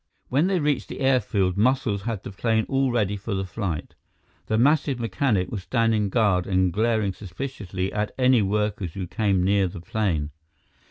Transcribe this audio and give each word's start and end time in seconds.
When 0.29 0.47
they 0.47 0.57
reached 0.59 0.87
the 0.87 1.01
airfield, 1.01 1.57
Muscles 1.59 2.01
had 2.01 2.23
the 2.23 2.31
plane 2.31 2.65
all 2.67 2.89
ready 2.89 3.15
for 3.15 3.35
the 3.35 3.45
flight. 3.45 3.93
The 4.47 4.57
massive 4.57 4.99
mechanic 4.99 5.51
was 5.51 5.61
standing 5.61 6.09
guard 6.09 6.47
and 6.47 6.73
glaring 6.73 7.13
suspiciously 7.13 7.93
at 7.93 8.11
any 8.17 8.41
workers 8.41 8.93
who 8.95 9.05
came 9.05 9.43
near 9.43 9.67
the 9.67 9.79
plane. 9.79 10.31